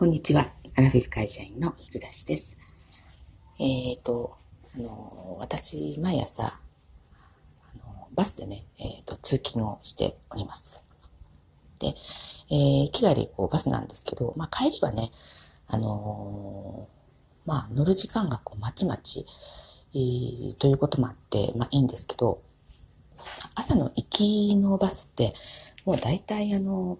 [0.00, 0.46] こんにちは。
[0.78, 2.56] アラフィフ会社員の日暮です。
[3.58, 4.34] えっ、ー、と、
[4.74, 6.48] あの、私、毎朝、あ
[7.86, 10.98] のバスでね、えっ、ー、と、通勤をしております。
[11.80, 15.10] で、えー、気軽こうバスなんですけど、まあ、帰りはね、
[15.68, 19.26] あのー、まあ、乗る時間がこう、まちまち、
[19.92, 22.40] えー、ということもあって、まあ、いいんですけど、
[23.54, 25.34] 朝の行きのバスって、
[25.84, 26.96] もう大体あの、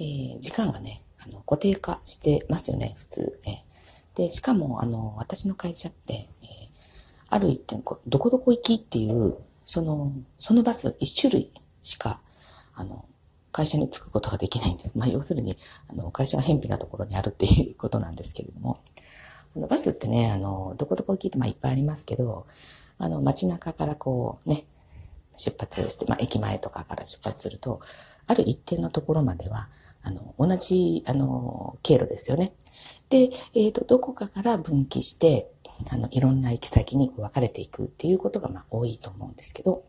[0.00, 3.40] えー、時間がね、あの、固定化してますよね、普通。
[3.46, 3.50] え
[4.14, 6.28] で、しかも、あの、私の会社って、え
[7.28, 11.52] ある一点、どこどこ行きっていう、その、そのバス一種類
[11.82, 12.20] しか、
[12.74, 13.04] あの、
[13.52, 14.96] 会社に着くことができないんです。
[14.98, 15.56] まあ、要するに、
[15.90, 18.78] あの、会社が偏僻なところにあるっていうことなんですけれども、
[19.56, 22.46] あの、バスってね、あの、どこどこ行きって、まあ、いっぱいありますけど、
[22.98, 24.64] あの、街中からこう、ね、
[25.36, 27.80] 出発して、まあ、駅前とかから出発すると、
[28.26, 29.68] ある一定のところまでは、
[30.02, 32.52] あの、同じ、あの、経路ですよね。
[33.10, 35.50] で、えっ、ー、と、どこかから分岐して、
[35.90, 39.82] あの、いろんな行き先に分かれていくっていうことが、まあ、多いと思うんですけど、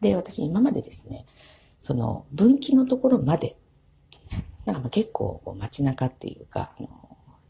[0.00, 1.24] で、私今までですね、
[1.80, 3.56] その、分岐のところまで、
[4.66, 6.88] なんかまあ結構、こう街中っていうか、あの、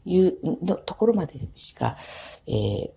[0.05, 1.95] いうのところまでしか、
[2.47, 2.89] えー、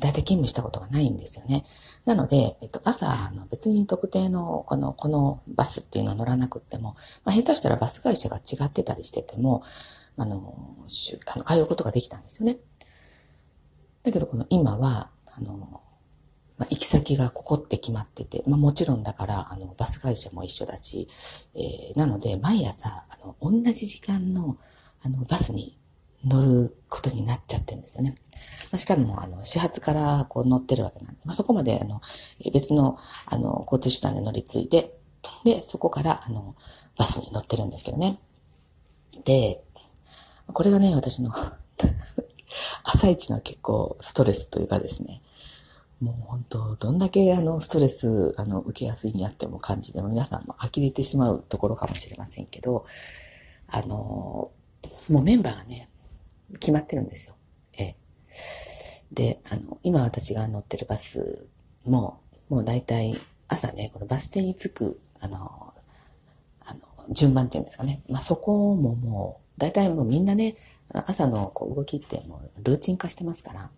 [0.00, 1.64] 大体勤務したことがないんですよね。
[2.06, 9.62] なので、えっと、朝、の別に特定のこの、このバスっていうのを乗らなくても、まあ、下手したらバス会社が違ってたりしてても、
[10.16, 10.54] あの、
[11.26, 12.58] あの通うことができたんですよね。
[14.04, 15.82] だけど、この今は、あの、
[16.58, 21.08] まあ、行き先がここって決まってて、まあ、もちろんだから、あの、バス会社も一緒だし、
[21.56, 24.56] えー、なので、毎朝、あの、同じ時間の、
[25.02, 25.76] あの、バスに
[26.24, 28.14] 乗ることになっちゃってるんですよね。
[28.76, 32.00] しかも、あの、始発からこう乗ってるわけなんで、まあ、そこまで、あの、
[32.52, 34.90] 別の、あの、交通手段で乗り継いで、
[35.44, 36.54] で、そこから、あの、
[36.96, 38.18] バスに乗ってるんですけどね。
[39.24, 39.62] で、
[40.52, 41.30] これがね、私の
[42.84, 45.22] 朝一の結構ストレスというかですね、
[46.00, 52.84] もう本当、どんだけあのストレスあの受けやすいんやっても感じでも皆さんも呆れてしまうところかもしれませんけど、
[53.68, 54.50] あの、
[55.10, 55.88] もうメンバーがね、
[56.54, 57.36] 決まってるんですよ。
[57.78, 57.96] ええ。
[59.12, 61.48] で、あの、今私が乗ってるバス
[61.84, 63.16] も、もう大体
[63.48, 65.74] 朝ね、このバス停に着く、あの、
[66.66, 68.02] あの、順番っていうんですかね。
[68.08, 70.54] まあ、そこももう、大体もうみんなね、
[70.92, 73.70] 朝のこう動きってもうルーチン化してますから、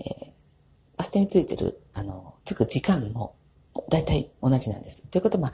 [0.00, 0.32] えー、
[0.96, 3.34] バス停に着いてる、あの、着く時間も
[3.88, 5.08] 大体同じなんです。
[5.08, 5.52] ということは、まあ、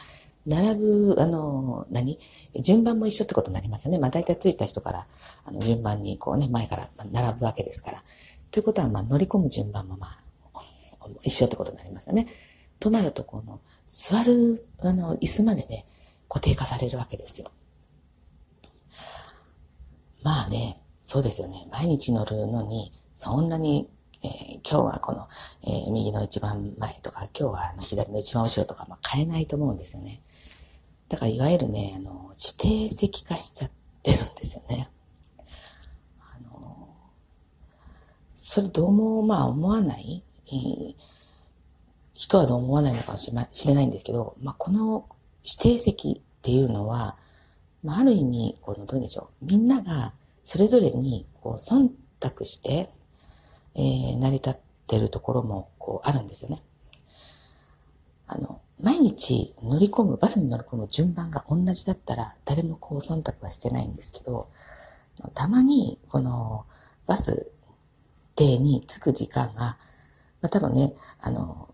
[0.49, 2.19] 並ぶ、あの、何？
[2.63, 3.99] 順番も一緒ってことになりますよね。
[3.99, 5.07] まあ大体着いた人から、
[5.45, 8.03] あの、順番にこうね、前から並ぶわけですから。
[8.51, 10.19] ということは、まあ乗り込む順番もまあ、
[11.23, 12.27] 一緒ってことになりますよね。
[12.81, 15.85] となると、この、座る、あの、椅子までね、
[16.29, 17.51] 固定化されるわけですよ。
[20.23, 21.67] まあね、そうですよね。
[21.71, 23.91] 毎日乗るのに、そんなに
[24.29, 25.27] えー、今日はこの、
[25.65, 30.21] えー、右の一番前とか、今日はあの左の一番後ろとか、まあ、変えないと思うんですよね。
[31.09, 32.31] だからいわゆるね、あの、
[32.61, 33.71] 指定席化しちゃっ
[34.03, 34.87] てるんですよね。
[36.21, 36.89] あの、
[38.35, 40.95] それどうもまあ思わない、えー、
[42.15, 43.33] 人はどう思わないのかもし
[43.69, 45.07] れないんですけど、まあこの
[45.45, 47.17] 指定席っていうのは、
[47.83, 50.13] まあある意味、このどうでしょう、みんなが
[50.45, 51.91] それぞれにこう忖
[52.21, 52.91] 度して、
[53.79, 54.55] えー、成り立っ
[54.89, 56.61] てるところもこうあるんですよね。
[58.27, 64.49] あの、毎日乗り込む、バスに乗り込む順番が同じだったら誰もこう忖度はしてないんですけど、
[65.35, 66.67] たまにこの
[67.07, 67.53] バス
[68.35, 69.77] 停に着く時間が、ま
[70.43, 71.68] あ、多分ね、あの、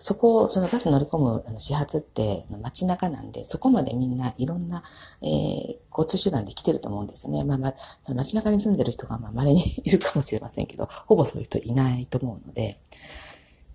[0.00, 4.82] そこを、そのバス乗り込むあの始発って街中なんで、そこまでみんないろんな、
[5.22, 7.44] えー、交通手段で来てると思うんですよね。
[7.44, 12.76] まあまあ、街中に住んでる人がまあ稀にいるかもしれませんけど、ほぼそういう人いないと思うので、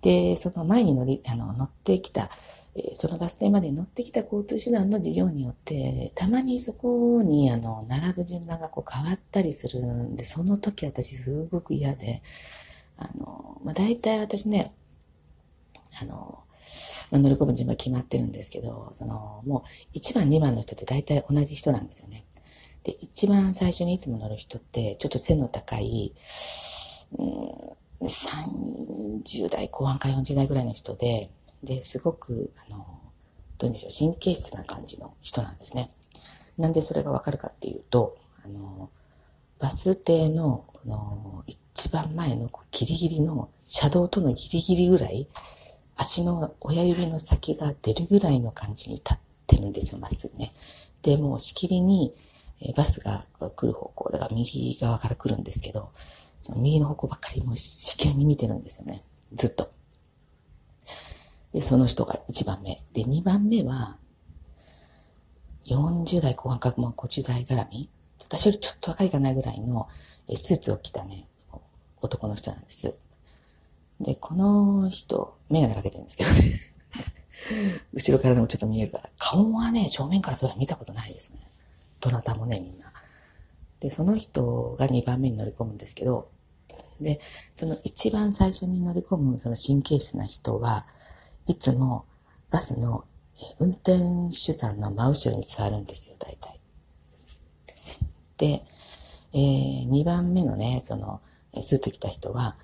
[0.02, 2.28] で、その前に乗り、あの、乗ってきた、
[2.74, 12.20] え、そのバス停まで乗ってきた交通手段の事情によって、たまにそこに、あの、並ぶ順番がこう変わったりするんで、その時私すごく嫌で、
[12.98, 14.72] あの、まあ大体私ね、
[16.02, 16.44] あの、
[17.10, 22.24] まあ、乗り込む順番決まってるんですけど、その、もう1番、2番の人って大体同じ人なんですよね。
[22.84, 26.12] で、一番最初にいつも乗る人って、ちょっと背の高い、
[27.18, 31.30] うん、30代後半か40代ぐらいの人で、
[31.62, 32.86] で、すごく、あの、
[33.58, 35.90] どうでしょう、神経質な感じの人なんですね。
[36.58, 38.90] なんでそれがわかるかっていうと、あの、
[39.58, 45.26] バス停の、この、一番前のギリギリの、車道とのギリギリぐらい、
[45.96, 50.52] 足の親指の先が出るぐらいの感じに立ってるんですよ、まっすぐね。
[51.02, 52.14] で、もうしきりに、
[52.60, 55.90] えバスが来る方向、だから右側から来るんですけど、
[56.40, 59.02] その右の方向ばっかりもう試験に見てるんですよね。
[59.32, 59.68] ずっと。
[61.52, 62.76] で、その人が1番目。
[62.92, 63.96] で、2番目は、
[65.66, 67.88] 40代後半か、まあ、50代絡み。
[68.22, 69.88] 私よりちょっと若いかなぐらいの、
[70.28, 71.26] えスーツを着たね、
[72.00, 72.98] 男の人なんです。
[74.00, 76.60] で、この人、メガネかけてるんですけどね。
[77.94, 81.40] 後ろからでもちょっと見えるから、顔はね、正面からそうは見たことないですね。
[82.00, 82.92] どなたもね、みんな。
[83.80, 86.28] で、その人が2番目に乗り込むんですけど、
[87.00, 87.20] で、
[87.54, 90.86] その一番最初に乗り込むその神経質な人は、
[91.46, 92.04] いつも
[92.50, 93.04] バスの
[93.58, 93.92] 運転
[94.30, 96.60] 手さんの真後ろに座るんですよ、大体。
[98.38, 98.62] で、
[99.32, 101.20] えー、2番目のね、その、
[101.60, 102.56] スーツ着た人は、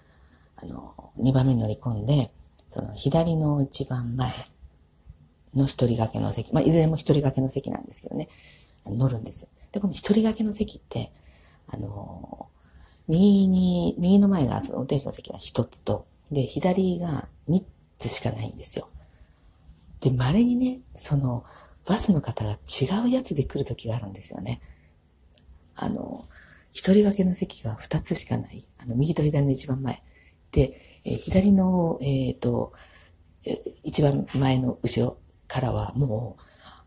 [0.63, 2.31] あの、2番目に乗り込んで、
[2.69, 4.31] その左の一番前
[5.55, 8.29] の一人掛けの席、まあ、いずれも一人掛けの席なんですけどね、
[8.87, 9.53] 乗るんです。
[9.73, 11.11] で、この一人掛けの席って、
[11.69, 12.49] あの、
[13.09, 17.61] 右に、右の前がその運転手の席が一つと、で、左が三
[17.99, 18.87] つしかないんですよ。
[20.01, 21.45] で、稀にね、その、
[21.87, 24.61] バスの方が違うやつで来る時があるんですよね。
[25.77, 26.21] あの、
[26.71, 28.65] 一人掛けの席が二つしかない。
[28.83, 30.03] あの、右と左の一番前。
[30.53, 30.73] で、
[31.05, 32.73] え、左の、えっ、ー、と、
[33.45, 35.17] え一番前の後ろ
[35.49, 36.43] からはもう、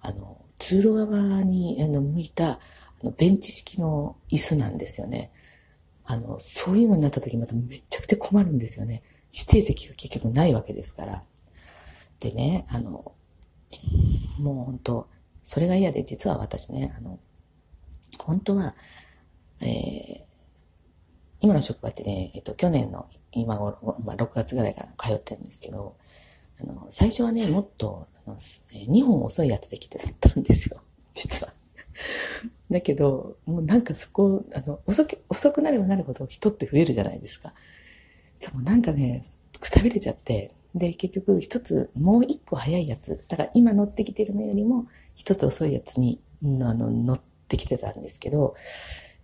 [0.07, 2.59] あの、通路側にあの向いたあ
[3.03, 5.31] のベンチ式の椅子なんですよね。
[6.06, 9.03] あの、そういうのになった時まためちゃくちゃ困るんですよね。
[9.33, 11.23] 指定席が結局ないわけですから。
[12.21, 13.12] でね、あの、
[14.39, 15.07] もう本当
[15.41, 17.19] それが嫌で、実は私ね、あの、
[18.19, 18.73] 本当は、
[19.62, 20.25] えー、
[21.45, 25.95] 今の職場ってね、えっと、去年の今頃、まあ、6月ぐらいから通ってるんですけど、
[26.59, 30.81] あの、最初はね、もっと、あの、2本遅いやつで来てたんですよ。
[31.13, 31.53] 実は。
[32.71, 37.53] だけど、もうなんかそこ、あの、遅く、遅くなればなるほど人って増えるじゃないですか。
[38.41, 39.21] でもなんかね、
[39.62, 48.56] くたびれちゃって、で、結局一つ、もう一個早いやつ、だから今乗ってきてるのよりも一つ遅いやつに、あの、乗ってきてたんですけど、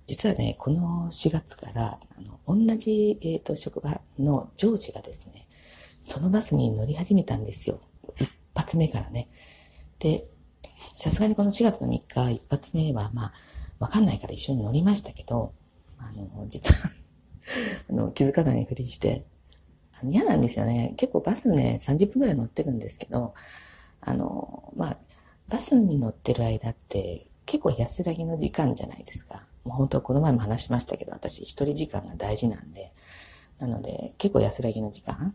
[0.05, 5.45] 実はね、この4月から、あの、同じ、えっ、ー、と、職場の上司がですね、
[6.01, 7.79] そのバスに乗り始めたんですよ。
[8.17, 9.27] 一発目からね。
[9.99, 10.23] で、
[10.95, 13.33] さすがにこの4月の3日、一発目は、まあ、
[13.79, 15.53] わかんないから一緒に乗りましたけど、
[15.97, 16.91] あの、実は
[17.89, 19.25] あの、気づかないふりして、
[20.01, 20.93] あの嫌なんですよね。
[20.97, 23.33] 結構バスね、30分くらい乗ってるんですけど、
[24.01, 24.97] あの、まあ、
[25.49, 29.45] バスに乗ってる間って結構安らぎの時間じゃないですか。
[29.65, 32.91] もう本当はこの前も話しましたけど、私一人時間が大事なんで、
[33.59, 35.33] なので結構安らぎの時間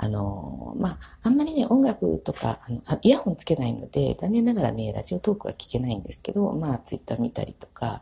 [0.00, 8.00] あの、まあ、あんまりね、音楽とか、あのイヤホンつけないので、残念ながらね、ラジオトークは聞けないんですけど、まあ、ツイッター見たりとか、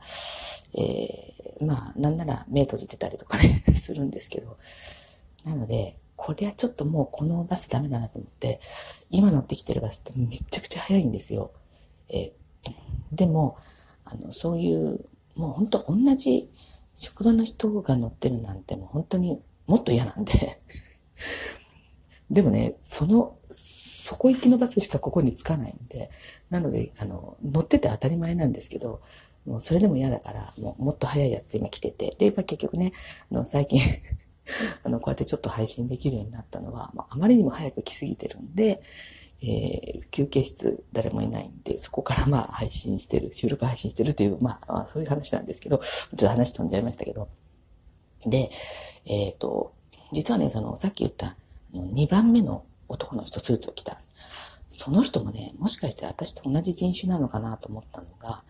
[0.75, 4.59] えー、まあ、なんなら目閉じてたりとかね、 するんですけど、
[5.45, 8.61] なので、これはちょっともうこのバスダメだなと思って、
[9.11, 11.51] 今乗ってきてるバスってめちゃくちゃ速いんですよ。
[12.11, 12.31] えー、
[13.13, 13.57] でも、
[14.05, 15.01] あの、そういう、
[15.37, 16.49] もう本当同じ
[16.95, 20.33] 職場の人が乗ってるなんてもう本当にもっと嫌なんで。
[22.31, 26.11] でもね、その、そこ行きのバスしかここに着かないんで、
[26.51, 29.01] なので、あの、乗ってて当たり前なんですけど、
[29.45, 32.93] もうそれでも嫌だから、もうもっと早いやつ今来てて、で、まあ、結局ね、
[33.31, 33.81] あの、最近
[34.83, 38.83] あの、こうやってちょっと配信できるようになったのは、まあ、あまりにも早く来すぎてるんで、
[39.43, 47.29] えー、休憩室誰もいないんで、そこからまあ配信してる、収録配信してるという、まあ、そういう話なんですけど、ちょっと話飛んじゃいましたけど。
[48.25, 48.49] で、
[49.07, 49.73] えっ、ー、と、
[50.13, 51.37] 実はね、その、さっき言った
[51.75, 53.99] 2番目の男の人、スーツを着た。
[54.69, 58.43] その人もね、もしかして私と同じ人種なのかなと思ったのが、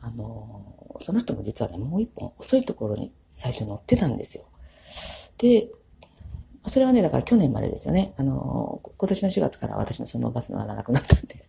[0.00, 0.62] あの、
[1.00, 4.44] その人も実はね、もう一本遅いところに最初乗ってたんですよ。
[5.38, 5.68] で、
[6.64, 8.14] それはね、だから去年までですよね。
[8.18, 11.48] あの、今年の4月から私のそのバス乗らなくなったんで。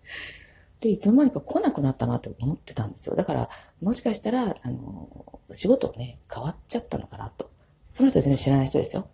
[0.81, 3.15] で、いつの間にか来なくなったなって思ってたんですよ。
[3.15, 3.49] だから、
[3.81, 7.49] もしかしたら、あの、仕事をね、変わっちゃったのかなと。
[7.89, 9.05] その人全然知らない人ですよ。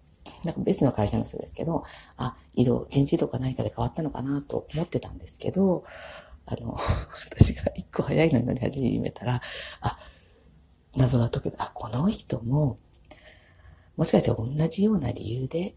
[0.44, 1.84] なんか別の会社の人ですけど、
[2.18, 5.84] あ、移動、人事異動か何かで変わったのかなと思ってたんですけど、
[6.46, 6.76] あの、
[7.32, 9.42] 私が一個早いのに乗り始めたら、
[9.82, 9.98] あ、
[10.96, 11.64] 謎が解けた。
[11.64, 12.78] あ、この人も、
[13.98, 15.76] もしかして同じような理由で、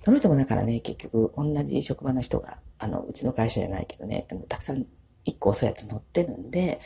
[0.00, 4.86] その人もだからね、結局同じ職場の人が、あの、うちの会社じゃないけどね、あのたくさん
[5.24, 6.80] 一個遅いやつ乗ってるんで、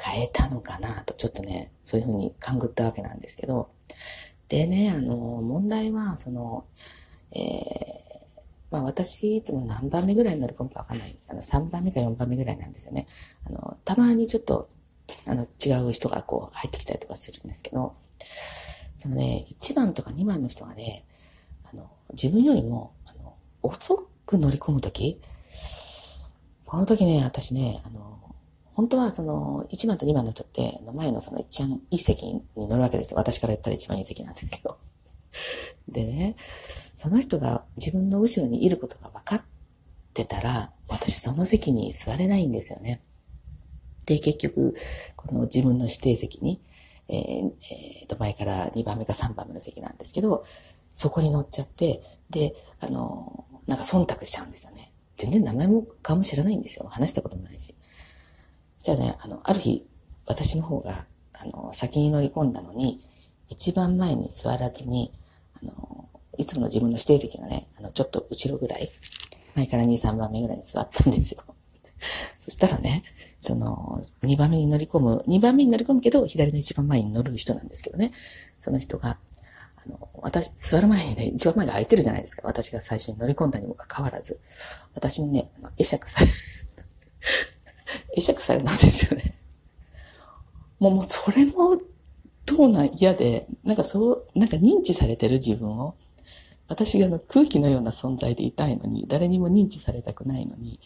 [0.00, 3.68] 変えたのかなと、ちょっとね、そういうふうに勘ぐったわけなんですけど、
[4.48, 6.64] でね、あの、問題は、その、
[7.32, 7.42] えー、
[8.70, 11.16] まあ私、いつも何番目ぐらい乗り込むかわかんない。
[11.28, 13.06] あの、3番目か4番目ぐらいなんですよね。
[13.46, 14.68] あの、たまにちょっと、
[15.26, 17.94] あの、違う人がこう入ってきたりとかするんですけど、
[18.96, 21.04] そのね、1番とか2番の人がね、
[22.20, 25.20] 自分よりも、あの、遅く乗り込むとき、
[26.64, 28.34] この時ね、私ね、あの、
[28.72, 33.18] 本当はその、1番と2番の人って、前のその一番いい席に乗るわけですよ。
[33.18, 34.76] 私から言ったら一番いい席なんですけど。
[35.88, 39.42] でね、その人が自分の後ろにいることが分かっ
[40.14, 43.00] てたら、私その席に座れないんですよね。
[44.06, 44.74] で、結局、
[45.16, 46.60] この自分の指定席に、
[47.08, 50.44] えー、えー、と、前から2番目か3番目の席なんですけど、
[50.96, 52.00] そこに乗っちゃって、
[52.30, 54.86] で、あの、なんか忖度しちゃうんですよね。
[55.16, 56.88] 全然名前も顔も知らないんですよ。
[56.88, 57.74] 話したこともないし。
[58.78, 59.86] そしたらね、あの、ある日、
[60.24, 62.98] 私の方が、あの、先に乗り込んだのに、
[63.50, 65.12] 一番前に座らずに、
[65.62, 68.88] あの、いつもの自分の指定席がね、あの、ちょっと後ろぐらい、
[69.54, 71.42] 前から2、3番目ぐらいに座ったんですよ。
[72.38, 73.02] そしたらね、
[73.38, 78.12] その、2番目に乗り込む、2番目に乗り込むけど、左の一番前に乗る人なんですけどね、
[78.58, 79.18] その人が、
[80.26, 82.48] 私、座る前にね、一番前が空いてるじゃないですか。
[82.48, 84.40] 私が最初に乗り込んだにもかかわらず。
[84.92, 86.26] 私にね、あの会釈され、
[88.16, 89.34] 会釈されたんですよね。
[90.80, 91.78] もう、もうそれも、
[92.44, 95.94] どうなん嫌で、なんかそう、なんか認知されてる自分を、
[96.66, 100.80] 私がの空気のような存在でいたいのに、誰にも認知されたくないのに、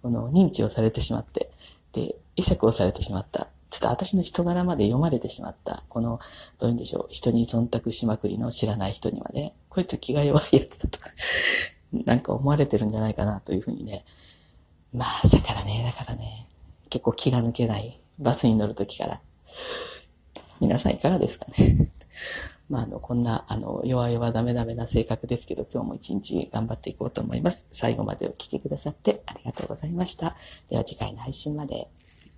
[0.00, 1.50] この認知をされてしまって、
[1.92, 3.48] で、会釈をされてしまった。
[3.70, 5.82] ちょっと私の人柄まで読まれてしまった。
[5.88, 6.18] この、
[6.58, 7.08] どういうんでしょう。
[7.10, 11.10] 人に忖度しまくりの知らない人にはね、こいつ気が弱いやつだとか、
[11.92, 14.04] なんか思われてるんじゃないかなというふうにね。
[14.92, 16.46] まあ、だからね、だからね、
[16.88, 17.98] 結構気が抜けない。
[18.18, 19.20] バスに乗るときから。
[20.60, 21.76] 皆さんいかがですかね。
[22.68, 27.66] まあ、あの、こんな、あの、弱々ダメダメな性格ですけど、今日も一日頑張っていこうと思います。
[27.70, 30.34] 最後までお聴きくださってありがとうございました。
[30.68, 31.88] では次回の配信まで。